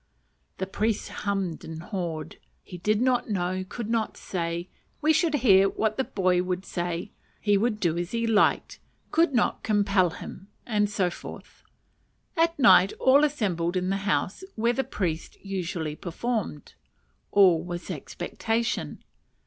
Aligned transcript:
The 0.57 0.65
priest 0.65 1.09
hummed 1.09 1.63
and 1.63 1.83
hawed. 1.83 2.37
"He 2.63 2.79
did 2.79 3.03
not 3.03 3.29
know; 3.29 3.63
could 3.63 3.87
not 3.87 4.17
say. 4.17 4.67
We 4.99 5.13
should 5.13 5.35
hear 5.35 5.69
what 5.69 5.95
the 5.95 6.03
'boy' 6.03 6.41
would 6.41 6.65
say. 6.65 7.11
He 7.39 7.55
would 7.55 7.79
do 7.79 7.95
as 7.99 8.09
he 8.09 8.25
liked. 8.25 8.79
Could 9.11 9.35
not 9.35 9.61
compel 9.61 10.09
him;" 10.09 10.47
and 10.65 10.89
so 10.89 11.11
forth. 11.11 11.61
At 12.35 12.57
night 12.57 12.93
all 12.93 13.23
assembled 13.23 13.77
in 13.77 13.91
the 13.91 13.97
house 13.97 14.43
where 14.55 14.73
the 14.73 14.83
priest 14.83 15.37
usually 15.45 15.95
performed. 15.95 16.73
All 17.29 17.63
was 17.63 17.91
expectation. 17.91 19.03